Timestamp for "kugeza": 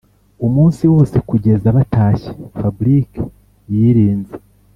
1.29-1.67